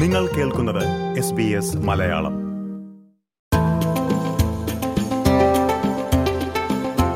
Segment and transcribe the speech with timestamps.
[0.00, 0.84] നിങ്ങൾ കേൾക്കുന്നത്
[1.18, 2.34] S B S Malayalam.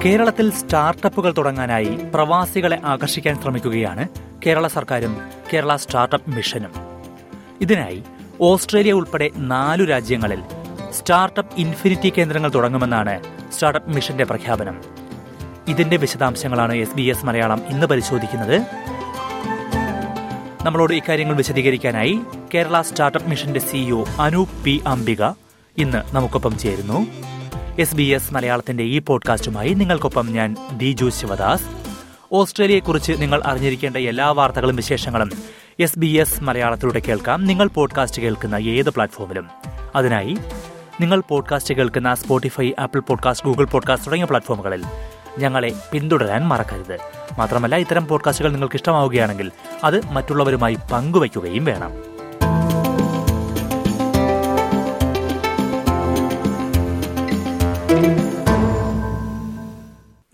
[0.05, 4.09] കേരളത്തിൽ സ്റ്റാർട്ടപ്പുകൾ തുടങ്ങാനായി പ്രവാസികളെ ആകർഷിക്കാൻ ശ്രമിക്കുകയാണ്
[4.47, 5.17] കേരള സർക്കാരും
[5.53, 6.71] കേരള സ്റ്റാർട്ടപ്പ് മിഷനും.
[7.61, 8.03] ഇതിനായി
[8.41, 10.43] ഓസ്ട്രേലിയ ഉൾപ്പെടെ നാലു രാജ്യങ്ങളിൽ
[10.93, 13.23] സ്റ്റാർട്ടപ്പ് ഇൻഫിനിറ്റി കേന്ദ്രങ്ങൾ തുടങ്ങുമെന്നാണ്
[13.53, 14.83] സ്റ്റാർട്ടപ്പ് മിഷന്റെ പ്രഖ്യാപനം.
[15.69, 18.85] ഇതിന്റെ വിശദാംശങ്ങളാണ് എസ് ബി എസ് മലയാളം ഇന്ന് പരിശോധിക്കുന്നത്.
[20.65, 22.21] നമ്മളോട് ഇക്കാര്യങ്ങൾ വിശദീകരിക്കാനായി
[22.55, 25.25] കേരള സ്റ്റാർട്ടപ്പ് മിഷന്റെ സിഇഒ അനൂപ് പി അംബിക
[25.79, 27.07] ഇന്ന് നമുക്കൊപ്പം ചേരുന്നു.
[27.79, 31.63] എസ് ബി എസ് മലയാളത്തിന്റെ ഈ പോഡ്കാസ്റ്റുമായി നിങ്ങൾക്കൊപ്പം ഞാൻ ദിജു ശിവദാസ്.
[32.33, 35.31] ഓസ്ട്രേലിയയെക്കുറിച്ച് നിങ്ങൾ അറിഞ്ഞിരിക്കേണ്ട എല്ലാ വാർത്തകളും വിശേഷങ്ങളും
[35.81, 37.45] എസ് ബി എസ് മലയാളത്തിലൂടെ കേൾക്കാം.
[37.45, 39.49] നിങ്ങൾ പോഡ്കാസ്റ്റ് കേൾക്കുന്ന ഏത് പ്ലാറ്റ്ഫോമിലും.
[39.95, 40.39] അതിനായി
[41.01, 44.85] നിങ്ങൾ പോഡ്കാസ്റ്റ് കേൾക്കുന്ന Spotify Apple podcast Google podcast തുടങ്ങിയ പ്ലാറ്റ്ഫോമുകളിൽ
[45.39, 46.99] ഞങ്ങളെ പിന്തുടരാൻ മറക്കരുത്.
[47.39, 49.53] മാത്രമല്ല ഇത്തരം പോഡ്കാസ്റ്റുകൾ നിങ്ങൾക്ക് ഇഷ്ടമാവുകയാണെങ്കിൽ
[49.85, 52.15] അത് മറ്റുള്ളവരുമായി പങ്കുവയ്ക്കുകയും വേണം.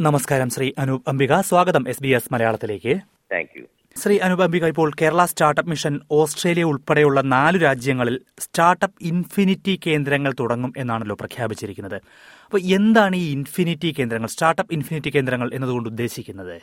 [0.00, 1.40] നമസ്കാരം ശ്രീ അനൂപ് അംബിക.
[1.40, 3.00] സ്വാഗതം എസ് ബി എസ് മലയാളത്തിലേക്ക്.
[3.32, 3.62] താങ്ക് യു
[3.96, 11.16] ശ്രീ അനുപംബിക ഇപ്പോൾ കേരള സ്റ്റാർട്ടപ്പ് മിഷൻ ഓസ്ട്രേലിയ ഉൾപ്പെടെയുള്ള നാല് രാജ്യങ്ങളിൽ സ്റ്റാർട്ടപ്പ് ഇൻഫിനിറ്റി കേന്ദ്രങ്ങൾ തുടങ്ങും എന്നാണല്ലോ
[11.22, 11.98] പ്രഖ്യാപിച്ചിരിക്കുന്നത്.
[12.44, 16.56] അപ്പോൾ എന്താണ് ഈ ഇൻഫിനിറ്റി കേന്ദ്രങ്ങൾ സ്റ്റാർട്ടപ്പ് ഇൻഫിനിറ്റി കേന്ദ്രങ്ങൾ എന്നതുകൊണ്ട് ഉദ്ദേശിക്കുന്നത്?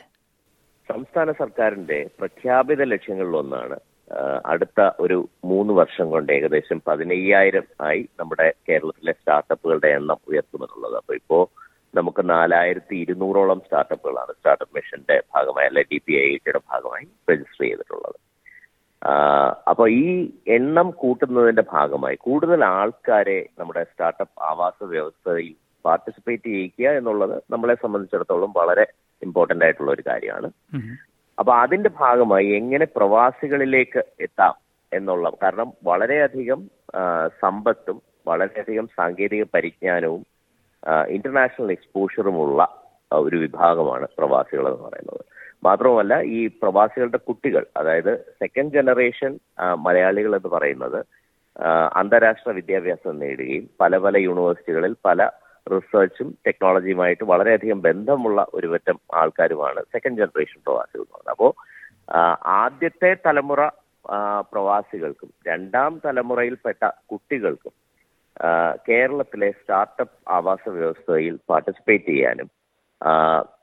[0.88, 5.16] സംസ്ഥാന സർക്കാരിന്റെ പ്രഖ്യാപിത ലക്ഷ്യങ്ങളിലൊന്നാണ് ഒന്നാണ് അടുത്ത ഒരു
[5.50, 10.96] മൂന്ന് വർഷം കൊണ്ട് ഏകദേശം പതിനയ്യായിരം ആയി നമ്മുടെ കേരളത്തിലെ സ്റ്റാർട്ടപ്പുകളുടെ എണ്ണം ഉയർത്തുമെന്നുള്ളത്.
[11.00, 11.38] അപ്പൊ ഇപ്പോ
[11.94, 14.32] നമുക്ക് നാലായിരത്തി ഇരുന്നൂറോളം സ്റ്റാർട്ടപ്പുകളാണ്.
[14.32, 18.18] സ്റ്റാർട്ടപ്പ് മിഷന്റെ ഭാഗമായി അല്ലെ ഡി പി ഐ ടിയുടെ ഭാഗമായി രജിസ്റ്റർ ചെയ്തിട്ടുള്ളത്.
[19.70, 20.06] അപ്പൊ ഈ
[20.46, 28.86] എണ്ണം കൂട്ടുന്നതിന്റെ ഭാഗമായി കൂടുതൽ ആൾക്കാരെ നമ്മുടെ സ്റ്റാർട്ടപ്പ് ആവാസ വ്യവസ്ഥയിൽ പാർട്ടിസിപ്പേറ്റ് ചെയ്യിക്കുക എന്നുള്ളത് നമ്മളെ സംബന്ധിച്ചിടത്തോളം വളരെ
[29.22, 30.48] ഇമ്പോർട്ടന്റ് ആയിട്ടുള്ള ഒരു കാര്യമാണ്.
[31.38, 34.54] അപ്പൊ അതിന്റെ ഭാഗമായി എങ്ങനെ പ്രവാസികളിലേക്ക് എത്താം
[34.92, 36.60] എന്നുള്ള കാരണം വളരെയധികം
[37.42, 40.22] സമ്പത്തും വളരെയധികം സാങ്കേതിക പരിജ്ഞാനവും
[40.86, 42.68] ഇന്റർനാഷണൽ എക്സ്പോഷറുമുള്ള
[43.12, 45.24] ഒരു വിഭാഗമാണ് പ്രവാസികൾ എന്ന് പറയുന്നത്.
[45.64, 49.38] മാത്രവുമല്ല ഈ പ്രവാസികളുടെ കുട്ടികൾ അതായത് സെക്കൻഡ് ജനറേഷൻ
[49.78, 51.04] മലയാളികൾ എന്ന് പറയുന്നത്
[51.96, 55.30] അന്താരാഷ്ട്ര വിദ്യാഭ്യാസം നേടുകയും പല പല യൂണിവേഴ്സിറ്റികളിൽ പല
[55.72, 61.30] റിസർച്ചും ടെക്നോളജിയുമായിട്ട് വളരെയധികം ബന്ധമുള്ള ഒരു പറ്റം ആൾക്കാരുമാണ് സെക്കൻഡ് ജനറേഷൻ പ്രവാസികൾ എന്ന് പറയുന്നത്.
[61.30, 61.52] അപ്പോൾ
[62.46, 63.68] ആദ്യത്തെ തലമുറ
[64.52, 67.87] പ്രവാസികൾക്കും രണ്ടാം തലമുറയിൽപ്പെട്ട കുട്ടികൾക്കും
[68.86, 72.48] കേരളത്തിലെ സ്റ്റാർട്ടപ്പ് ആവാസ വ്യവസ്ഥയിൽ പാർട്ടിസിപ്പേറ്റ് ചെയ്യാനും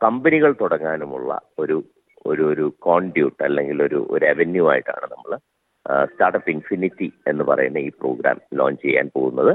[0.02, 1.78] കമ്പനികൾ തുടങ്ങാനുമുള്ള ഒരു
[2.26, 5.32] ഒരു ഒരു കോൺഡ്യൂട്ട് അല്ലെങ്കിൽ ഒരു ഒരു അവന്യൂ ആയിട്ടാണ് നമ്മൾ
[6.12, 9.54] സ്റ്റാർട്ടപ്പ് ഇൻഫിനിറ്റി എന്ന് പറയുന്ന ഈ പ്രോഗ്രാം ലോഞ്ച് ചെയ്യാൻ പോകുന്നത്.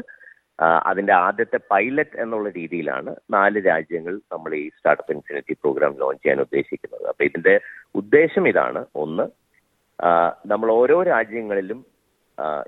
[0.87, 7.05] അതിന്റെ ആദ്യത്തെ പൈലറ്റ് എന്നുള്ള രീതിയിലാണ് നാല് രാജ്യങ്ങൾ നമ്മൾ ഈ സ്റ്റാർട്ടപ്പ് ഇൻഫിനിറ്റി പ്രോഗ്രാം ലോഞ്ച് ചെയ്യാൻ ഉദ്ദേശിക്കുന്നത്.
[7.09, 7.55] അപ്പൊ ഇതിന്റെ
[8.01, 8.83] ഉദ്ദേശം ഇതാണ്.
[8.95, 9.27] ഒന്ന്
[10.47, 11.81] നമ്മൾ ഓരോ രാജ്യങ്ങളിലും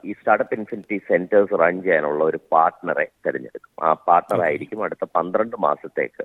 [0.04, 3.84] ഈ സ്റ്റാർട്ടപ്പ് ഇൻഫിനിറ്റി സെന്റേഴ്സ് റൺ ചെയ്യാനുള്ള ഒരു പാർട്ട്ണറെ തിരഞ്ഞെടുക്കും.
[3.84, 6.24] ആ പാർട്ട്ണർ ആയിരിക്കും അടുത്ത പന്ത്രണ്ട് മാസത്തേക്ക്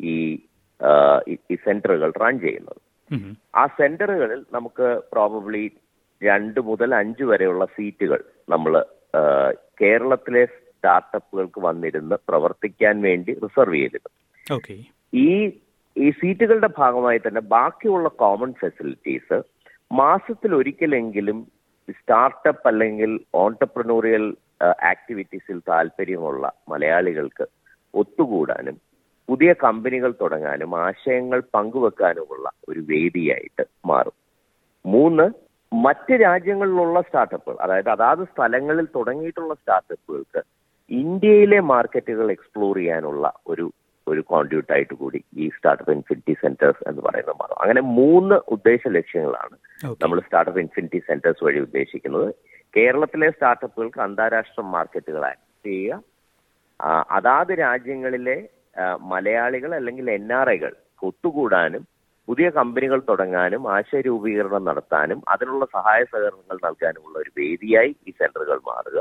[0.00, 0.38] ഈ
[1.28, 2.80] ഈ- സെന്ററുകൾ റൺ ചെയ്യുന്നത്.
[3.54, 5.72] ആ സെന്ററുകളിൽ നമുക്ക് പ്രോബബ്ലി
[6.22, 8.84] രണ്ട് മുതൽ അഞ്ച് വരെയുള്ള സീറ്റുകൾ നമ്മൾ
[9.80, 13.88] കേരളത്തിലെ സ്റ്റാർട്ടപ്പുകൾക്ക് വന്നിരുന്ന് പ്രവർത്തിക്കാൻ വേണ്ടി റിസർവ്
[14.52, 14.74] ഓക്കെ
[15.14, 15.52] ഈ
[15.96, 19.42] ഈ സീറ്റുകളുടെ ഭാഗമായി തന്നെ ബാക്കിയുള്ള കോമൺ ഫെസിലിറ്റീസ്
[19.92, 21.46] മാസത്തിൽ ഒരിക്കലെങ്കിലും
[21.92, 27.46] സ്റ്റാർട്ടപ്പ് അല്ലെങ്കിൽ ഓണ്ടർപ്രണൂറിയൽ ആക്ടിവിറ്റീസിൽ താല്പര്യമുള്ള മലയാളികൾക്ക്
[27.94, 28.76] ഒത്തുകൂടാനും
[29.28, 34.12] പുതിയ കമ്പനികൾ തുടങ്ങാനും ആശയങ്ങൾ പങ്കുവെക്കാനുമുള്ള ഒരു വേദിയായിട്ട് മാറും.
[34.86, 35.26] മൂന്ന്
[35.74, 40.42] മറ്റ് രാജ്യങ്ങളിലുള്ള സ്റ്റാർട്ടപ്പുകൾ അതായത് അതാത് സ്ഥലങ്ങളിൽ തുടങ്ങിയിട്ടുള്ള സ്റ്റാർട്ടപ്പുകൾക്ക്
[40.90, 43.72] ഇന്ത്യയിലെ മാർക്കറ്റുകൾ എക്സ്പ്ലോർ ചെയ്യാനുള്ള ഒരു
[44.06, 47.58] ഒരു കോൺട്രിബ്യൂട്ട് ആയിട്ട് കൂടി ഈ സ്റ്റാർട്ടപ്പ് ഇൻഫിനിറ്റി സെന്റേഴ്സ് എന്ന് പറയുന്നത് മാറും.
[47.60, 49.56] അങ്ങനെ മൂന്ന് ഉദ്ദേശ ലക്ഷ്യങ്ങളാണ്
[50.02, 52.28] നമ്മൾ സ്റ്റാർട്ടപ്പ് ഇൻഫിനിറ്റി സെന്റേഴ്സ് വഴി ഉദ്ദേശിക്കുന്നത്
[52.74, 55.98] കേരളത്തിലെ സ്റ്റാർട്ടപ്പുകൾക്ക് അന്താരാഷ്ട്ര മാർക്കറ്റുകൾ ആക്സസ് ചെയ്യുക.
[57.16, 58.36] അതാത് രാജ്യങ്ങളിലെ
[59.12, 60.72] മലയാളികൾ അല്ലെങ്കിൽ എൻ ആർ ഐകൾ
[61.02, 61.82] ഒത്തുകൂടാനും
[62.28, 69.00] പുതിയ കമ്പനികൾ തുടങ്ങാനും ആശയ രൂപീകരണം നടത്താനും അതിനുള്ള സഹായ സഹകരണങ്ങൾ നൽകാനുമുള്ള ഒരു വേദിയായി ഈ സെന്ററുകൾ മാറുക.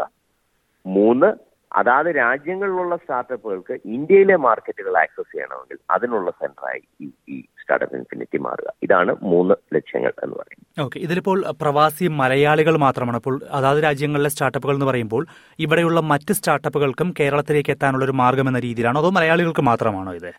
[0.86, 1.30] മൂന്ന്
[1.72, 8.70] അതാത് രാജ്യങ്ങളിലുള്ള സ്റ്റാർട്ടപ്പുകൾക്ക് ഇന്ത്യയിലെ മാർക്കറ്റുകൾ ആക്സസ് ചെയ്യണമെങ്കിൽ അതിനുള്ള സെന്ററായി ഈ ഈ സ്റ്റാർട്ടപ്പ് ഇൻഫിനിറ്റി മാറുക.
[8.86, 10.68] ഇതാണ് മൂന്ന് ലക്ഷ്യങ്ങൾ എന്ന് പറയുന്നത്.
[10.86, 13.18] ഓക്കെ ഇതിലിപ്പോൾ പ്രവാസി മലയാളികൾ മാത്രമാണ്.
[13.18, 15.24] അപ്പോൾ അതാത് രാജ്യങ്ങളിലെ സ്റ്റാർട്ടപ്പുകൾ എന്ന് പറയുമ്പോൾ
[15.60, 19.02] ഇവിടെയുള്ള മറ്റ് സ്റ്റാർട്ടപ്പുകൾക്കും കേരളത്തിലേക്ക് എത്താനുള്ള ഒരു മാർഗം എന്ന രീതിയിലാണോ?
[19.02, 20.32] അതോ മലയാളികൾക്ക് മാത്രമാണോ ഇത്?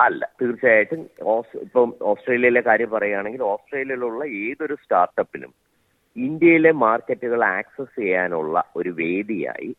[0.00, 1.00] അല്ല തീർച്ചയായിട്ടും
[1.64, 5.52] ഇപ്പം ഓസ്ട്രേലിയയിലെ കാര്യം പറയുകയാണെങ്കിൽ ഓസ്ട്രേലിയയിലുള്ള ഏതൊരു സ്റ്റാർട്ടപ്പിനും
[6.16, 9.70] ഇന്ത്യയിലെ മാർക്കറ്റുകൾ ആക്സസ് ചെയ്യാനുള്ള ഒരു വേദിയായി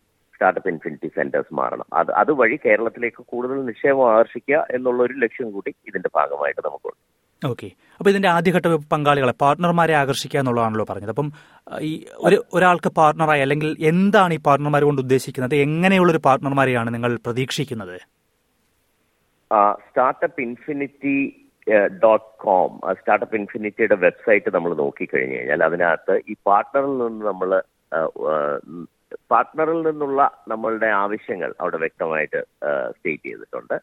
[0.41, 1.87] സ്റ്റാർട്ടപ്പ് ഇൻഫിനിറ്റി സെന്റേഴ്സ് മാറണം.
[1.99, 7.01] അത് അതുവഴി കേരളത്തിലേക്ക് കൂടുതൽ നിക്ഷേപം ആകർഷിക്കുക എന്നുള്ള ഒരു ലക്ഷ്യം കൂടി ഇതിന്റെ ഭാഗമായിട്ട് നമുക്കുണ്ട്.
[7.49, 7.67] ഓക്കെ
[7.97, 11.11] അപ്പോൾ ഇതിന്റെ ആദ്യഘട്ട പങ്കാളികളെ പാർട്ണർമാരെ ആകർഷിക്കുക എന്നുള്ളതാണല്ലോ പറഞ്ഞത്.
[11.15, 11.29] അപ്പം
[11.89, 11.91] ഈ
[12.27, 15.55] ഒരു ഒരാൾക്ക് പാർട്ണറായി അല്ലെങ്കിൽ എന്താണ് ഈ പാർട്ണർമാർ കൊണ്ട് ഉദ്ദേശിക്കുന്നത്?
[15.65, 17.97] എങ്ങനെയുള്ള ഒരു പാർട്ണർമാരെയാണ് നിങ്ങൾ പ്രതീക്ഷിക്കുന്നത്?
[19.85, 21.17] Startup infinity
[22.03, 22.71] dot com
[23.01, 27.49] startup ഇൻഫിനിറ്റിയുടെ website നമ്മൾ നോക്കിക്കഴിഞ്ഞു കഴിഞ്ഞാൽ അതിനകത്ത് ഈ പാർട്ട്ണറിൽ നിന്ന് നമ്മൾ
[29.31, 32.39] പാർട്ട്ണറിൽ നിന്നുള്ള നമ്മളുടെ ആവശ്യങ്ങൾ അവിടെ വ്യക്തമായിട്ട്
[32.95, 33.75] സ്റ്റേറ്റ് ചെയ്തിട്ടുണ്ട്.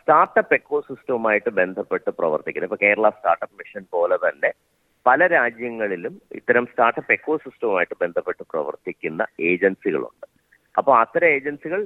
[0.00, 4.50] സ്റ്റാർട്ടപ്പ് എക്കോസിസ്റ്റവുമായിട്ട് ബന്ധപ്പെട്ട് പ്രവർത്തിക്കുന്നത് ഇപ്പൊ കേരള സ്റ്റാർട്ടപ്പ് മിഷൻ പോലെ തന്നെ
[5.06, 9.22] പല രാജ്യങ്ങളിലും ഇത്തരം സ്റ്റാർട്ടപ്പ് എക്കോസിസ്റ്റവുമായിട്ട് ബന്ധപ്പെട്ട് പ്രവർത്തിക്കുന്ന
[9.52, 10.26] ഏജൻസികളുണ്ട്.
[10.80, 11.80] അപ്പോൾ അത്തരം ഏജൻസികൾ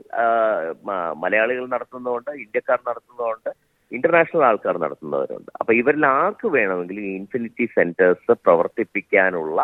[1.23, 3.50] മലയാളികൾ നടത്തുന്നതുകൊണ്ട് ഇന്ത്യക്കാർ നടത്തുന്നതുകൊണ്ട്
[3.97, 5.50] ഇന്റർനാഷണൽ ആൾക്കാർ നടത്തുന്നവരുണ്ട്.
[5.61, 9.59] അപ്പൊ ഇവരിൽ ആർക്ക് വേണമെങ്കിലും ഈ ഇൻഫിനിറ്റി സെന്റേഴ്സ് പ്രവർത്തിപ്പിക്കാനുള്ള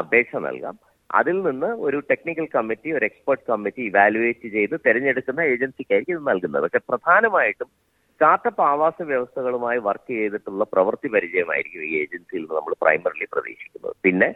[0.00, 0.76] അപേക്ഷ നൽകാം.
[1.18, 6.62] അതിൽ നിന്ന് ഒരു ടെക്നിക്കൽ കമ്മിറ്റി ഒരു എക്സ്പെർട്ട് കമ്മിറ്റി ഇവാലുവേറ്റ് ചെയ്ത് തിരഞ്ഞെടുക്കുന്ന ഏജൻസിക്കായിരിക്കും ഇത് നൽകുന്നത്.
[6.62, 7.70] പക്ഷെ പ്രധാനമായിട്ടും
[8.12, 13.94] സ്റ്റാർട്ടപ്പ് ആവാസ വ്യവസ്ഥകളുമായി വർക്ക് ചെയ്തിട്ടുള്ള പ്രവൃത്തി പരിചയമായിരിക്കും ഈ ഏജൻസിയിൽ നിന്ന് നമ്മൾ പ്രൈമറിലി പ്രതീക്ഷിക്കുന്നത്.
[14.06, 14.28] പിന്നെ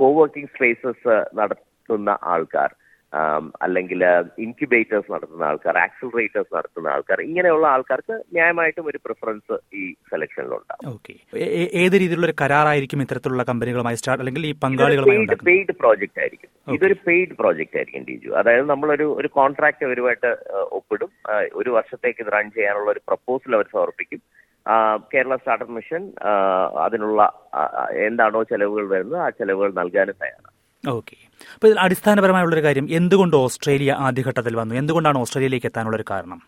[0.00, 2.70] കോവർക്കിംഗ് സ്പേസസ് നടത്തുന്ന ആൾക്കാർ.
[3.64, 4.00] അല്ലെങ്കിൽ
[4.44, 11.14] ഇൻക്യുബേറ്റേഴ്സ് നടത്തുന്ന ആൾക്കാർ ആക്സിലറേറ്റേഴ്സ് നടത്തുന്ന ആൾക്കാർ ഇങ്ങനെയുള്ള ആൾക്കാർക്ക് ന്യായമായിട്ടും ഒരു പ്രിഫറൻസ് ഈ സെലക്ഷനിലുണ്ട് ഓക്കെ
[11.82, 16.50] ഏത് രീതിയിലുള്ള ഒരു കരാറായിരിക്കും ഇത്തരത്തിലുള്ള കമ്പനികളുമായി സ്റ്റാർട്ട് അല്ലെങ്കിൽ ഈ പങ്കാളികളുമായി പെയ്ഡ് പ്രോജക്റ്റ് ആയിരിക്കും.
[16.76, 18.30] ഇതൊരു പെയ്ഡ് പ്രോജക്റ്റ് ആയിരിക്കും ഡിജു.
[18.40, 20.30] അതായത് നമ്മളൊരു ഒരു കോൺട്രാക്ട് അവരുമായിട്ട്
[20.78, 21.10] ഒപ്പിടും.
[21.60, 24.22] ഒരു വർഷത്തേക്ക് ഇത് റൺ ചെയ്യാനുള്ള ഒരു പ്രപ്പോസൽ അവർ സമർപ്പിക്കും.
[25.12, 26.02] കേരള സ്റ്റാർട്ടപ്പ് മിഷൻ
[26.84, 27.20] അതിനുള്ള
[28.08, 30.54] എന്താണോ ചെലവുകൾ വരുന്നത് ആ ചെലവുകൾ നൽകാനും തയ്യാറാണ്.
[30.84, 31.16] ഓക്കെ.
[31.54, 34.74] അപ്പോൾ ഇതിൽ അടിസ്ഥാനപരമായുള്ളൊരു കാര്യം എന്തുകൊണ്ട് ഓസ്ട്രേലിയ ആദ്യഘട്ടത്തിൽ വന്നു?
[34.80, 36.40] എന്തുകൊണ്ടാണ് ഓസ്ട്രേലിയയിലേക്ക് എത്താനുള്ള ഒരു കാരണം?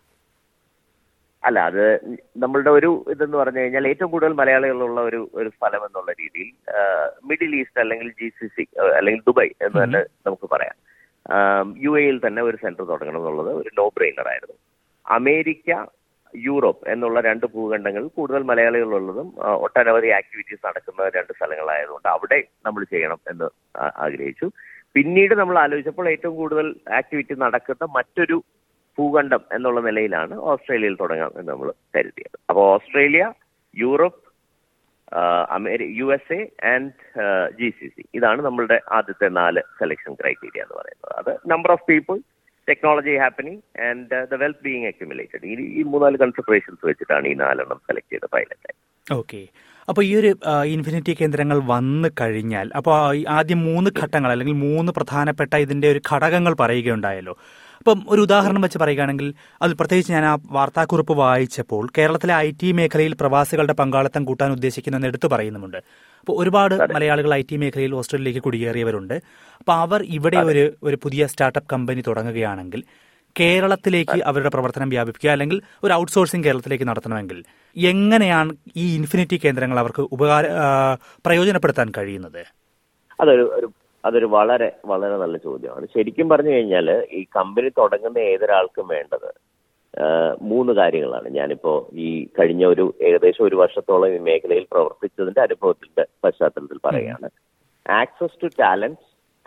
[1.43, 1.85] അല്ല അത്
[2.37, 6.49] നമ്മളുടെ ഒരു ഇതെന്ന് പറഞ്ഞു കഴിഞ്ഞാൽ ഏറ്റവും കൂടുതൽ മലയാളികളുള്ള ഒരു ഒരു സ്ഥലം എന്നുള്ള രീതിയിൽ
[7.29, 8.63] മിഡിൽ ഈസ്റ്റ് അല്ലെങ്കിൽ ജി സി സി
[8.97, 10.75] അല്ലെങ്കിൽ ദുബായ് എന്ന് തന്നെ നമുക്ക് പറയാം.
[11.85, 14.57] യു എയിൽ തന്നെ ഒരു സെന്റർ തുടങ്ങണം എന്നുള്ളത് ഒരു നോ ബ്രെയിനർ ആയിരുന്നു
[15.05, 15.71] അമേരിക്ക
[16.47, 19.27] യൂറോപ്പ് എന്നുള്ള രണ്ട് ഭൂഖണ്ഡങ്ങൾ കൂടുതൽ മലയാളികൾ ഉള്ളതും
[19.65, 23.49] ഒട്ടനവധി ആക്ടിവിറ്റീസ് നടക്കുന്ന രണ്ട് സ്ഥലങ്ങളായതുകൊണ്ട് അവിടെ നമ്മൾ ചെയ്യണം എന്ന്
[24.05, 24.49] ആഗ്രഹിച്ചു.
[24.95, 26.67] പിന്നീട് നമ്മൾ ആലോചിച്ചപ്പോൾ ഏറ്റവും കൂടുതൽ
[26.99, 28.37] ആക്ടിവിറ്റി നടക്കുന്ന മറ്റൊരു
[28.97, 32.37] ഭൂഖണ്ഡം എന്നുള്ള നിലയിലാണ് ഓസ്ട്രേലിയയിൽ തുടങ്ങാം എന്ന് നമ്മൾ കരുതിയത്.
[32.49, 33.25] അപ്പോൾ Australia
[33.83, 34.19] Europe
[35.57, 36.41] അമേരി U S A
[36.73, 36.91] and
[37.59, 38.03] G C C.
[38.17, 41.13] ഇതാണ് നമ്മളുടെ ആദ്യത്തെ നാല് സെലക്ഷൻ ക്രൈറ്റീരിയ എന്ന് പറയുന്നത്.
[41.21, 42.17] അത് number of people
[42.67, 48.11] technology happening and the wealth being accumulated ഈ ഈ മൂന്നാൽ കൺസിഡറേഷൻസ് വെച്ചിട്ടാണ് ഈ നാലെണ്ണം സെലക്ട്
[48.13, 48.73] ചെയ്ത പൈലറ്റ്
[49.07, 49.41] ഓക്കെ
[49.87, 50.29] അപ്പോൾ ഈ ഒരു
[50.73, 52.95] ഇൻഫിനിറ്റി കേന്ദ്രങ്ങൾ വന്നു കഴിഞ്ഞാൽ അപ്പോൾ
[53.37, 57.33] ആദ്യം മൂന്ന് ഘട്ടങ്ങൾ അല്ലെങ്കിൽ മൂന്ന് പ്രധാനപ്പെട്ട ഇതിന്റെ ഒരു ഘടകങ്ങൾ പറയുകയുണ്ടായല്ലോ.
[57.81, 63.13] അപ്പം ഒരു ഉദാഹരണം വെച്ച് പറയുകയാണെങ്കിൽ അതിൽ പ്രത്യേകിച്ച് ഞാൻ ആ വാർത്താക്കുറിപ്പ് വായിച്ചപ്പോൾ കേരളത്തിലെ ഐ ടി മേഖലയിൽ
[63.13, 65.77] പ്രവാസികളുടെ പങ്കാളിത്തം കൂട്ടാൻ ഉദ്ദേശിക്കുന്നെന്ന് എടുത്തു പറയുന്നുമുണ്ട്.
[66.19, 69.13] അപ്പോൾ ഒരുപാട് മലയാളികൾ ഐ ടി മേഖലയിൽ ഓസ്ട്രേലിയയിലേക്ക് കുടിയേറിയവരുണ്ട്.
[69.61, 72.83] അപ്പോൾ അവർ ഇവിടെ ഒരു ഒരു പുതിയ സ്റ്റാർട്ടപ്പ് കമ്പനി തുടങ്ങുകയാണെങ്കിൽ
[73.39, 77.43] കേരളത്തിലേക്ക് അവരുടെ പ്രവർത്തനം വ്യാപിപ്പിക്കുക അല്ലെങ്കിൽ ഒരു ഔട്ട്സോഴ്സിംഗ് കേരളത്തിലേക്ക് നടത്തണമെങ്കിൽ
[77.75, 80.45] എങ്ങനെയാണ് ഈ ഇൻഫിനിറ്റി കേന്ദ്രങ്ങൾ അവർക്ക് ഉപകാര
[81.25, 82.41] പ്രയോജനപ്പെടുത്താൻ കഴിയുന്നത്?
[83.19, 83.67] അതൊരു ഒരു
[84.05, 85.87] അതൊരു വളരെ വളരെ നല്ല ചോദ്യമാണ്.
[85.93, 89.31] ശരിക്കും പറഞ്ഞു കഴിഞ്ഞാൽ ഈ കമ്പനി തുടങ്ങുന്ന ഏതൊരാൾക്കും വേണ്ടത്
[90.41, 91.29] മൂന്ന് കാര്യങ്ങളാണ്.
[91.29, 97.29] ഞാനിപ്പോ ഈ കഴിഞ്ഞ ഒരു ഏകദേശം ഒരു വർഷത്തോളം ഈ മേഖലയിൽ പ്രവർത്തിച്ചതിന്റെ അനുഭവത്തിന്റെ പശ്ചാത്തലത്തിൽ പറയുകയാണ്.
[97.89, 98.97] Access to talent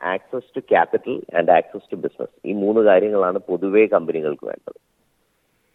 [0.04, 4.78] access to capital and access to business ഈ മൂന്ന് കാര്യങ്ങളാണ് പൊതുവേ കമ്പനികൾക്ക് വേണ്ടത്.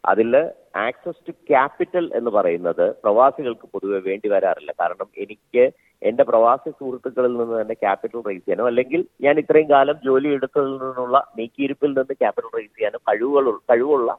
[0.06, 0.38] അതിൽ
[0.76, 4.74] ആക്സസ് ടു ക്യാപിറ്റൽ എന്ന് പറയുന്നത് പ്രവാസികൾക്ക് പൊതുവെ വേണ്ടി വരാറില്ല.
[4.80, 5.64] കാരണം എനിക്ക്
[6.02, 11.18] എന്റെ പ്രവാസി സുഹൃത്തുക്കളിൽ നിന്ന് തന്നെ ക്യാപിറ്റൽ റേസ് ചെയ്യാനോ അല്ലെങ്കിൽ ഞാൻ ഇത്രയും കാലം ജോലി എടുത്തതിൽ നിന്നുള്ള
[11.38, 14.12] നീക്കിയിരിപ്പിൽ നിന്ന് ക്യാപിറ്റൽ റേസ് ചെയ്യാനോ കഴിവുകൾ കഴിവുള്ള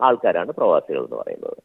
[0.00, 1.58] ആൾക്കാരാണ് പ്രവാസികൾ എന്ന് പറയുന്നത്.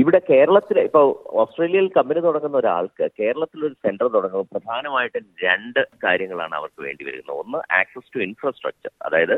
[0.00, 1.00] ഇവിടെ കേരളത്തിൽ ഇപ്പൊ
[1.42, 7.36] ഓസ്ട്രേലിയയിൽ കമ്പനി തുടങ്ങുന്ന ഒരാൾക്ക് കേരളത്തിൽ ഒരു സെന്റർ തുടങ്ങുമ്പോൾ പ്രധാനമായിട്ടും രണ്ട് കാര്യങ്ങളാണ് അവർക്ക് വേണ്ടി വരുന്നത്.
[7.42, 9.36] ഒന്ന് ആക്സസ് ടു ഇൻഫ്രാസ്ട്രക്ചർ അതായത്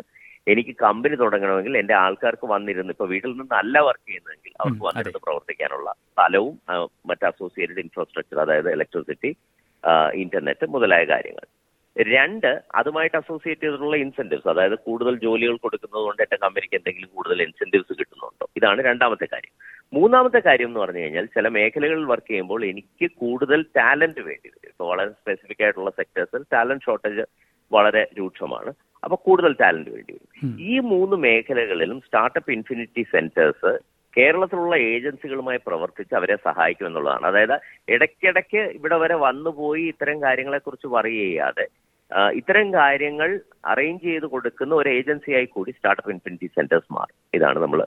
[0.52, 6.54] എനിക്ക് കമ്പനി തുടങ്ങണമെങ്കിൽ എന്റെ ആൾക്കാർക്ക് വന്നിരുന്ന് ഇപ്പൊ വീട്ടിൽ നിന്നല്ല വർക്ക് ചെയ്യുന്നതെങ്കിൽ അവർക്ക് വന്നിരുന്ന് പ്രവർത്തിക്കാനുള്ള സ്ഥലവും
[7.06, 9.30] മറ്റ് അസോസിയേറ്റഡ് ഇൻഫ്രാസ്ട്രക്ചർ അതായത് ഇലക്ട്രിസിറ്റി
[10.22, 11.46] ഇന്റർനെറ്റ് മുതലായ കാര്യങ്ങൾ.
[11.96, 17.94] രണ്ട് അതുമായിട്ട് അസോസിയേറ്റ് ചെയ്തിട്ടുള്ള ഇൻസെന്റീവ്സ് അതായത് കൂടുതൽ ജോലികൾ കൊടുക്കുന്നത് കൊണ്ട് എന്റെ കമ്പനിക്ക് എന്തെങ്കിലും കൂടുതൽ ഇൻസെന്റീവ്സ്
[17.98, 18.46] കിട്ടുന്നുണ്ടോ?
[18.56, 19.54] ഇതാണ് രണ്ടാമത്തെ കാര്യം.
[19.92, 24.68] മൂന്നാമത്തെ കാര്യം എന്ന് പറഞ്ഞു കഴിഞ്ഞാൽ ചില മേഖലകളിൽ വർക്ക് ചെയ്യുമ്പോൾ എനിക്ക് കൂടുതൽ ടാലന്റ് വേണ്ടി വരും.
[24.72, 27.24] ഇപ്പോൾ വളരെ സ്പെസിഫിക് ആയിട്ടുള്ള സെക്ടേഴ്സിൽ ടാലന്റ് ഷോർട്ടേജ്
[27.72, 28.72] വളരെ രൂക്ഷമാണ്.
[29.04, 30.27] അപ്പൊ കൂടുതൽ ടാലന്റ് വേണ്ടി വരും.
[30.44, 33.78] ഈ മൂന്ന് മേഖലകളിലും സ്റ്റാർട്ടപ്പ് ഇൻഫിനിറ്റി സെന്റേഴ്സ്
[34.16, 41.66] കേരളത്തിലുള്ള ഏജൻസികളുമായി പ്രവർത്തിച്ച് അവരെ സഹായിക്കും എന്നുള്ളതാണ് അതായത് ഇടയ്ക്കിടയ്ക്ക് ഇവിടെ വരെ വന്നുപോയി ഇത്തരം കാര്യങ്ങളെ കുറിച്ച് ചെയ്യാതെ
[42.34, 47.16] ഇത്തരം കാര്യങ്ങൾ അറേഞ്ച് ചെയ്ത് കൊടുക്കുന്ന ഒരു ഏജൻസിയായി കൂടി സ്റ്റാർട്ടപ്പ് ഇൻഫിനിറ്റി സെന്റേഴ്സ് മാറും.
[47.34, 47.86] ഇതാണ് നമ്മൾ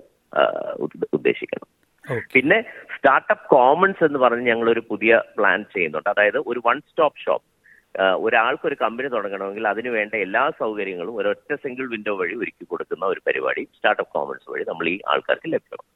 [1.13, 1.69] ഉദ്ദേശിക്കുന്നത്.
[2.33, 2.61] പിന്നെ
[2.95, 6.09] സ്റ്റാർട്ടപ്പ് കോമൺസ് എന്ന് പറഞ്ഞ് ഞങ്ങൾ ഒരു പുതിയ പ്ലാൻ ചെയ്യുന്നുണ്ട്.
[6.09, 7.45] അതായത് ഒരു വൺ സ്റ്റോപ്പ് ഷോപ്പ്
[8.21, 13.21] ഒരാൾക്ക് ഒരു കമ്പനി തുടങ്ങണമെങ്കിൽ അതിന് വേണ്ട എല്ലാ സൗകര്യങ്ങളും ഒരൊറ്റ സിംഗിൾ വിൻഡോ വഴി ഒരുക്കി കൊടുക്കുന്ന ഒരു
[13.27, 15.87] പരിപാടി സ്റ്റാർട്ടപ്പ് കോമൺസ് വഴി നമ്മൾ ഈ ആൾക്കാർക്ക് ലഭ്യമാണ്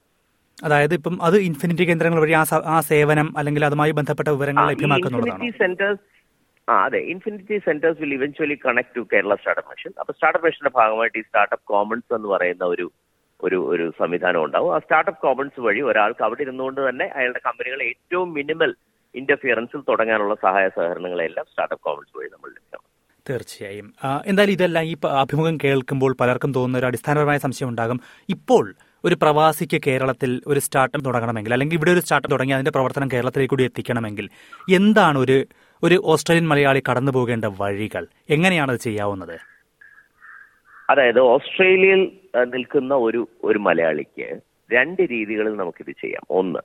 [0.58, 2.34] അതായത് ഇപ്പം അത് ഇൻഫിനിറ്റി കേന്ദ്രങ്ങൾ വഴി
[2.70, 5.48] ആ സേവനം അല്ലെങ്കിൽ അതുമായി ബന്ധപ്പെട്ട വിവരങ്ങൾ ലഭ്യമാക്കുന്നുള്ളതാണോ?
[5.60, 6.04] സെന്റേഴ്സ്
[6.68, 11.18] ആ അതെ infinity centres will eventually connect to Kerala startup mission അപ്പൊ സ്റ്റാർട്ടപ്പ് മിഷന്റെ ഭാഗമായിട്ട്
[11.18, 12.86] ഈ സ്റ്റാർട്ടപ്പ് കോമൺസ് എന്ന് പറയുന്ന ഒരു
[13.40, 14.70] ഒരു ഒരു സംവിധാനം ഉണ്ടാവും.
[14.74, 18.72] ആ സ്റ്റാർട്ടപ്പ് കോമൺസ് വഴി ഒരാൾക്ക് അവിടെ ഇരുന്നുകൊണ്ട് തന്നെ അയാളുടെ കമ്പനികൾ ഏറ്റവും മിനിമൽ
[19.16, 22.92] ഇന്റർഫിയറൻസിൽ തുടങ്ങാനുള്ള സഹായ സഹകരണങ്ങളെല്ലാം സ്റ്റാർട്ടപ്പ് കോമൺസ് വഴി നമ്മൾ ലഭ്യമാണ്
[23.30, 23.94] തീർച്ചയായും.
[24.26, 28.00] എന്തായാലും ഇതെല്ലാം ഈ അഭിമുഖം കേൾക്കുമ്പോൾ പലർക്കും തോന്നുന്ന ഒരു അടിസ്ഥാനപരമായ സംശയം ഉണ്ടാകും.
[28.30, 28.74] ഇപ്പോൾ
[29.06, 33.64] ഒരു പ്രവാസിക്ക് കേരളത്തിൽ ഒരു സ്റ്റാർട്ടപ്പ് തുടങ്ങണമെങ്കിൽ അല്ലെങ്കിൽ ഇവിടെ ഒരു സ്റ്റാർട്ടപ്പ് തുടങ്ങി അതിന്റെ പ്രവർത്തനം കേരളത്തിലേക്ക് കൂടി
[33.64, 34.30] എത്തിക്കണമെങ്കിൽ
[34.74, 35.46] എന്താണ് ഒരു
[35.84, 38.08] ഒരു ഓസ്ട്രേലിയൻ മലയാളി കടന്നു പോകേണ്ട വഴികൾ?
[38.30, 39.36] എങ്ങനെയാണ് അത് ചെയ്യാവുന്നത്?
[40.90, 42.02] അതായത് ഓസ്ട്രേലിയയിൽ
[42.54, 44.40] നിൽക്കുന്ന ഒരു ഒരു മലയാളിക്ക്
[44.72, 46.24] രണ്ട് രീതികളിൽ നമുക്കിത് ചെയ്യാം.
[46.30, 46.62] ഒന്ന്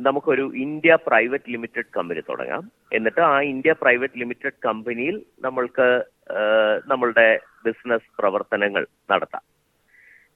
[0.00, 2.70] നമുക്കൊരു ഇന്ത്യ പ്രൈവറ്റ് ലിമിറ്റഡ് കമ്പനി തുടങ്ങാം.
[2.92, 6.04] എന്നിട്ട് ആ ഇന്ത്യ പ്രൈവറ്റ് ലിമിറ്റഡ് കമ്പനിയിൽ നമ്മൾക്ക്
[6.86, 9.42] നമ്മളുടെ ബിസിനസ് പ്രവർത്തനങ്ങൾ നടത്താം.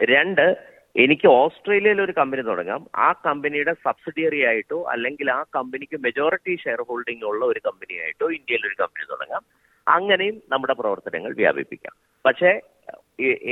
[0.03, 2.87] രണ്ട് എനിക്ക് ഓസ്ട്രേലിയയിൽ ഒരു കമ്പനി തുടങ്ങാം.
[2.97, 8.75] ആ കമ്പനിയുടെ സബ്സിഡിയറി ആയിട്ടോ അല്ലെങ്കിൽ ആ കമ്പനിക്ക് മെജോറിറ്റി ഷെയർ ഹോൾഡിംഗ് ഉള്ള ഒരു കമ്പനിയായിട്ടോ ഇന്ത്യയിൽ ഒരു
[8.81, 9.45] കമ്പനി തുടങ്ങാം.
[9.89, 11.95] അങ്ങനെയും നമ്മുടെ പ്രവർത്തനങ്ങൾ വ്യാപിപ്പിക്കാം.
[12.27, 12.61] പക്ഷേ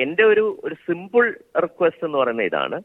[0.02, 1.24] എന്റെ ഒരു ഒരു സിമ്പിൾ
[1.62, 2.78] റിക്വസ്റ്റ് എന്ന് പറയുന്ന ഇതാണ്.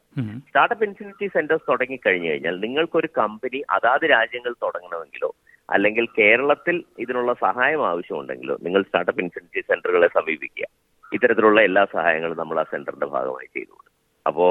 [0.47, 5.29] സ്റ്റാർട്ടപ്പ് ഇൻഫിനിറ്റി സെന്റേഴ്സ് തുടങ്ങി കഴിഞ്ഞു കഴിഞ്ഞാൽ നിങ്ങൾക്കൊരു കമ്പനി അതാത് രാജ്യങ്ങൾ തുടങ്ങണമെങ്കിലോ
[5.69, 10.67] അല്ലെങ്കിൽ കേരളത്തിൽ ഇതിനുള്ള സഹായം ആവശ്യമുണ്ടെങ്കിലോ നിങ്ങൾ സ്റ്റാർട്ടപ്പ് ഇൻഫിനിറ്റി സെന്ററുകളെ സമീപിക്കുക.
[11.15, 14.47] ഇത്തരത്തിലുള്ള എല്ലാ സഹായങ്ങളും നമ്മൾ ആ സെന്ററിന്റെ ഭാഗമായി ചെയ്തു കൊടുക്കും അപ്പോ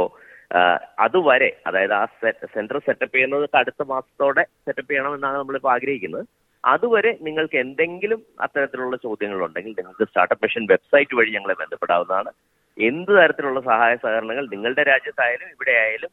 [0.98, 2.04] അതുവരെ അതായത് ആ
[2.54, 6.26] സെന്റർ സെറ്റപ്പ് ചെയ്യുന്നത് അടുത്ത മാസത്തോടെ സെറ്റപ്പ് ചെയ്യണമെന്നാണ് നമ്മളിപ്പോൾ ആഗ്രഹിക്കുന്നത്.
[6.64, 12.30] അതുവരെ നിങ്ങൾക്ക് എന്തെങ്കിലും അത്തരത്തിലുള്ള ചോദ്യങ്ങളുണ്ടെങ്കിൽ നിങ്ങൾക്ക് സ്റ്റാർട്ടപ്പ് മിഷൻ വെബ്സൈറ്റ് വഴി ഞങ്ങളെ ബന്ധപ്പെടാവുന്നതാണ്.
[12.78, 16.10] എന്ത് തരത്തിലുള്ള സഹായ സഹകരണങ്ങൾ നിങ്ങളുടെ രാജ്യത്തായാലും ഇവിടെ ആയാലും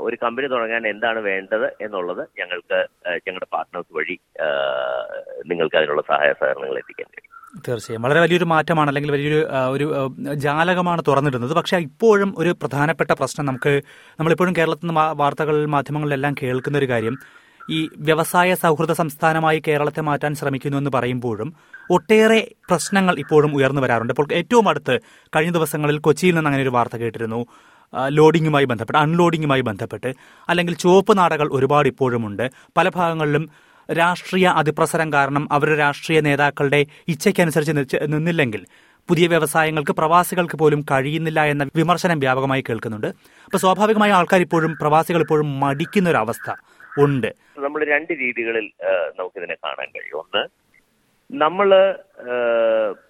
[0.00, 4.18] ഒരു കമ്പനി തുടങ്ങാൻ എന്താണ് വേണ്ടത് എന്നുള്ളത് ഞങ്ങൾക്ക് ഞങ്ങളുടെ പാർട്ട്നേഴ്സ് വഴി
[5.46, 7.34] നിങ്ങൾക്ക് അതിനുള്ള സഹായ സഹകരണങ്ങൾ എത്തിക്കാൻ കഴിയും.
[7.68, 8.02] തീർച്ചയായും.
[8.02, 9.86] വളരെ വലിയൊരു മാറ്റമാണ് അല്ലെങ്കിൽ വലിയൊരു ഒരു
[10.34, 11.52] ജാലകമാണ് തുറന്നിടുന്നത്.
[11.52, 13.82] പക്ഷേ ഇപ്പോഴും ഒരു പ്രധാനപ്പെട്ട പ്രശ്നം നമുക്ക്
[14.20, 17.16] നമ്മളിപ്പോഴും കേരളത്തിൽ നിന്ന് വാർത്തകളിൽ മാധ്യമങ്ങളിലെല്ലാം കേൾക്കുന്ന ഒരു കാര്യം
[17.70, 21.54] ഈ വ്യവസായ സൗഹൃദ സംസ്ഥാനമായി കേരളത്തെ മാറ്റാൻ ശ്രമിക്കുന്നു എന്ന് പറയുമ്പോഴും
[21.90, 24.12] ഒട്ടേറെ പ്രശ്നങ്ങൾ ഇപ്പോഴും ഉയർന്നു വരാറുണ്ട്.
[24.12, 25.00] ഇപ്പോൾ ഏറ്റവും അടുത്ത്
[25.36, 27.46] കഴിഞ്ഞ ദിവസങ്ങളിൽ കൊച്ചിയിൽ നിന്ന് അങ്ങനെ ഒരു വാർത്ത കേട്ടിരുന്നു.
[28.08, 30.14] ലോഡിങ്ങുമായി ബന്ധപ്പെട്ട് അൺലോഡിങ്ങുമായി ബന്ധപ്പെട്ട്
[30.48, 33.50] അല്ലെങ്കിൽ ചുവപ്പ് നാടകൾ ഒരുപാട് ഇപ്പോഴുമുണ്ട് പല ഭാഗങ്ങളിലും
[33.92, 38.66] രാഷ്ട്രീയ അതിപ്രസരം കാരണം അവരുടെ രാഷ്ട്രീയ നേതാക്കളുടെ ഇച്ഛയ്ക്കനുസരിച്ച് നിന്നില്ലെങ്കിൽ
[39.08, 43.06] പുതിയ വ്യവസായങ്ങൾക്ക് പ്രവാസികൾക്ക് പോലും കഴിയുന്നില്ല എന്ന വിമർശനം വ്യാപകമായി കേൾക്കുന്നുണ്ട്.
[43.44, 46.50] അപ്പൊ സ്വാഭാവികമായ ആൾക്കാർ ഇപ്പോഴും പ്രവാസികൾ ഇപ്പോഴും മടിക്കുന്ന ഒരു അവസ്ഥ
[47.04, 47.30] ഉണ്ട്.
[47.64, 48.66] നമ്മൾ രണ്ട് രീതികളിൽ
[49.18, 50.18] നമുക്കിതിനെ കാണാൻ കഴിയും.
[50.22, 50.42] ഒന്ന്
[51.30, 51.68] നമ്മൾ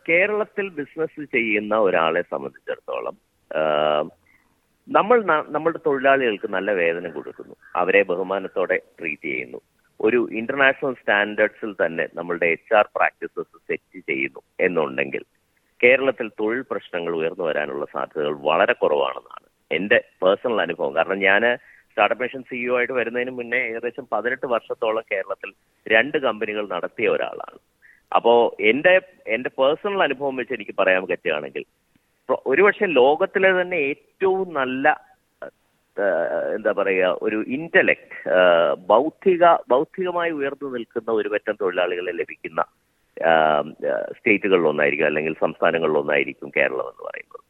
[0.09, 3.17] കേരളത്തിൽ ബിസിനസ് ചെയ്യുന്ന ഒരാളെ സംബന്ധിച്ചിടത്തോളം
[4.89, 5.19] നമ്മൾ
[5.55, 7.55] നമ്മുടെ തൊഴിലാളികൾക്ക് നല്ല വേതനം കൊടുക്കുന്നു.
[7.77, 9.61] അവരെ ബഹുമാനത്തോടെ ട്രീറ്റ് ചെയ്യുന്നു.
[10.01, 15.25] ഒരു ഇന്റർനാഷണൽ സ്റ്റാൻഡേർഡ്സിൽ തന്നെ നമ്മളുടെ എച്ച് ആർ പ്രാക്ടീസസ് സെറ്റ് ചെയ്യുന്നു എന്നുണ്ടെങ്കിൽ
[15.81, 20.95] കേരളത്തിൽ തൊഴിൽ പ്രശ്നങ്ങൾ ഉയർന്നു വരാനുള്ള സാധ്യതകൾ വളരെ കുറവാണെന്നാണ് എന്റെ പേഴ്സണൽ അനുഭവം.
[20.95, 21.43] കാരണം ഞാൻ
[21.99, 25.51] സ്റ്റാർട്ടപ്പ് മിഷൻ സിഇഒ ആയിട്ട് വരുന്നതിന് മുന്നേ ഏകദേശം പതിനെട്ട് വർഷത്തോളം കേരളത്തിൽ
[25.87, 27.59] രണ്ട് കമ്പനികൾ നടത്തിയ ഒരാളാണ്.
[28.13, 28.33] അപ്പോ
[28.71, 28.93] എന്റെ
[29.27, 31.65] എന്റെ പേഴ്സണൽ അനുഭവം വെച്ച് എനിക്ക് പറയാൻ പറ്റുകയാണെങ്കിൽ
[32.47, 34.87] ഒരുപക്ഷെ ലോകത്തിലെ തന്നെ ഏറ്റവും നല്ല
[36.57, 38.19] എന്താ പറയുക ഒരു ഇന്റലക്ട്
[38.91, 42.61] ബൗദ്ധിക ബൗദ്ധികമായി ഉയർന്നു നിൽക്കുന്ന ഒരു പറ്റം തൊഴിലാളികളെ ലഭിക്കുന്ന
[44.17, 47.43] സ്റ്റേറ്റുകളിലൊന്നായിരിക്കും അല്ലെങ്കിൽ സംസ്ഥാനങ്ങളിലൊന്നായിരിക്കും കേരളം എന്ന് പറയുന്നത്.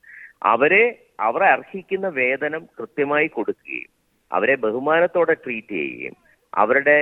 [0.53, 0.83] അവരെ
[1.21, 3.93] അവരെ അർഹിക്കുന്ന വേതനം കൃത്യമായി കൊടുക്കുകയും
[4.31, 6.17] അവരെ ബഹുമാനത്തോടെ ട്രീറ്റ് ചെയ്യുകയും
[6.53, 6.99] അവരുടെ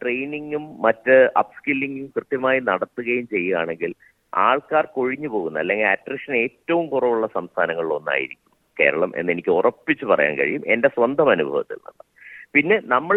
[0.00, 3.92] ട്രെയിനിങ്ങും മറ്റ് അപ്സ്കില്ലിങ്ങും കൃത്യമായി നടത്തുകയും ചെയ്യുകയാണെങ്കിൽ
[4.32, 10.62] ആൾക്കാർ കൊഴിഞ്ഞു പോകുന്ന അല്ലെങ്കിൽ അട്രിഷൻ ഏറ്റവും കുറവുള്ള സംസ്ഥാനങ്ങളിൽ ഒന്നായിരിക്കും കേരളം എന്ന് എനിക്ക് ഉറപ്പിച്ചു പറയാൻ കഴിയും.
[10.66, 12.04] എന്റെ സ്വന്തം അനുഭവത്തിൽ നിന്ന്.
[12.52, 13.16] പിന്നെ നമ്മൾ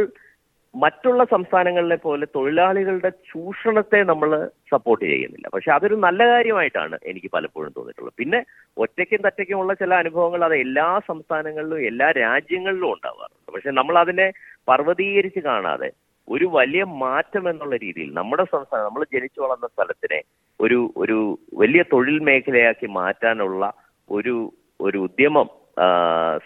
[0.83, 4.29] മറ്റുള്ള സംസ്ഥാനങ്ങളിലെ പോലെ തൊഴിലാളികളുടെ ചൂഷണത്തെ നമ്മൾ
[4.73, 5.47] സപ്പോർട്ട് ചെയ്യുന്നില്ല.
[5.55, 8.15] പക്ഷെ അതൊരു നല്ല കാര്യമായിട്ടാണ് എനിക്ക് പലപ്പോഴും തോന്നിയിട്ടുള്ളത്.
[8.21, 8.39] പിന്നെ
[8.83, 13.51] ഒറ്റയ്ക്കും തറ്റയ്ക്കുമുള്ള ചില അനുഭവങ്ങൾ അത് എല്ലാ സംസ്ഥാനങ്ങളിലും എല്ലാ രാജ്യങ്ങളിലും ഉണ്ടാവാറുണ്ട്.
[13.55, 14.27] പക്ഷെ നമ്മൾ അതിനെ
[14.71, 15.89] പർവതീകരിച്ച് കാണാതെ
[16.27, 20.19] ഒരു വലിയ മാറ്റം എന്നുള്ള രീതിയിൽ നമ്മുടെ സംസ്ഥാനം നമ്മൾ ജനിച്ചു വളർന്ന സ്ഥലത്തിനെ
[20.59, 21.17] ഒരു ഒരു
[21.61, 23.63] വലിയ തൊഴിൽ മേഖലയാക്കി മാറ്റാനുള്ള
[24.09, 24.35] ഒരു
[24.79, 25.47] ഒരു ഉദ്യമം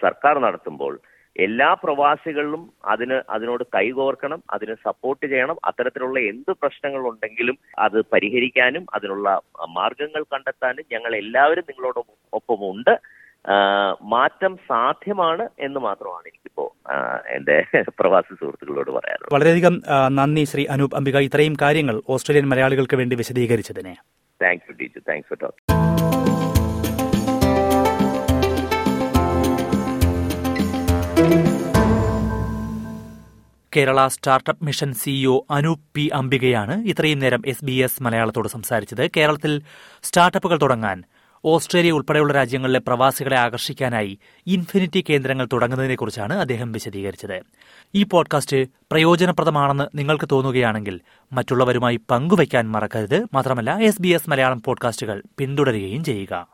[0.03, 0.93] സർക്കാർ നടത്തുമ്പോൾ
[1.47, 5.57] എല്ലാ പ്രവാസികളിലും അതിന് അതിനോട് കൈകോർക്കണം അതിന് സപ്പോർട്ട് ചെയ്യണം.
[5.65, 9.29] അത്തരത്തിലുള്ള എന്ത് പ്രശ്നങ്ങൾ ഉണ്ടെങ്കിലും അത് പരിഹരിക്കാനും അതിനുള്ള
[9.77, 12.01] മാർഗങ്ങൾ കണ്ടെത്താനും ഞങ്ങൾ എല്ലാവരും നിങ്ങളോട്
[12.33, 12.93] ഒപ്പമുണ്ട്
[14.13, 16.65] മാറ്റം സാധ്യമാണ് എന്ന് മാത്രമാണ് എനിക്കിപ്പോ
[17.35, 17.57] എന്റെ
[17.99, 19.33] പ്രവാസി സുഹൃത്തുക്കളോട് പറയാനുള്ളത്.
[19.35, 19.75] വളരെയധികം
[20.19, 21.17] നന്ദി ശ്രീ അനൂപ് അംബിക.
[21.29, 23.95] ഇത്രയും കാര്യങ്ങൾ ഓസ്ട്രേലിയൻ മലയാളികൾക്ക് വേണ്ടി വിശദീകരിച്ചതിനെ.
[24.41, 25.03] Thank you teacher.
[25.09, 25.78] Thanks for talk
[33.75, 39.11] Kerala startup mission CEO Anoop P അംബികയാണ് ഇത്രയും നേരം എസ് ബി എസ് മലയാളത്തോട് സംസാരിച്ചത്.
[39.17, 39.61] കേരളത്തിൽ
[40.03, 41.03] സ്റ്റാർട്ടപ്പുകൾ തുടങ്ങാൻ
[41.45, 47.41] ഓസ്ട്രേലിയ ഉൾപ്പെടെയുള്ള രാജ്യങ്ങളിലെ പ്രവാസികളെ ആകർഷിക്കാനായി ഇൻഫിനിറ്റി കേന്ദ്രങ്ങൾ തുടങ്ങുന്നതിനെക്കുറിച്ചാണ് അദ്ദേഹം വിശദീകരിച്ചത്.
[47.95, 48.57] ഈ പോഡ്കാസ്റ്റ്
[48.91, 53.25] പ്രയോജനപ്രദമാണെന്ന് നിങ്ങൾക്ക് തോന്നുകയാണെങ്കിൽ മറ്റുള്ളവരുമായി പങ്കുവയ്ക്കാൻ മറക്കരുത്.
[53.33, 56.47] മാത്രമല്ല എസ് ബി എസ് മലയാളം പോഡ്കാസ്റ്റുകൾ പിന്തുടരുകയും ചെയ്യുക.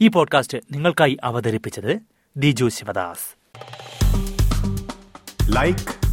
[0.00, 2.00] ഈ പോഡ്കാസ്റ്റ് നിങ്ങൾക്കായി അവതരിപ്പിച്ചത്
[2.36, 3.36] Diju Sivadas.
[5.56, 5.99] Like